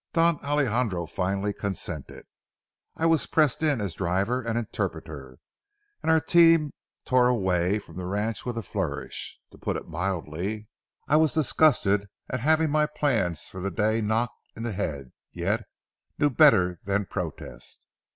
Don 0.13 0.39
Alejandro 0.43 1.05
finally 1.05 1.53
consented. 1.53 2.25
I 2.95 3.05
was 3.05 3.27
pressed 3.27 3.61
in 3.61 3.79
as 3.79 3.93
driver 3.93 4.41
and 4.41 4.57
interpreter, 4.57 5.37
and 6.01 6.11
our 6.11 6.19
team 6.19 6.73
tore 7.05 7.27
away 7.27 7.77
from 7.77 7.97
the 7.97 8.07
ranch 8.07 8.43
with 8.43 8.57
a 8.57 8.63
flourish. 8.63 9.39
To 9.51 9.59
put 9.59 9.77
it 9.77 9.87
mildly, 9.87 10.67
I 11.07 11.17
was 11.17 11.35
disgusted 11.35 12.09
at 12.31 12.39
having 12.39 12.71
my 12.71 12.87
plans 12.87 13.43
for 13.43 13.61
the 13.61 13.69
day 13.69 14.01
knocked 14.01 14.33
in 14.57 14.63
the 14.63 14.71
head, 14.71 15.11
yet 15.33 15.65
knew 16.17 16.31
better 16.31 16.79
than 16.83 17.05
protest. 17.05 17.85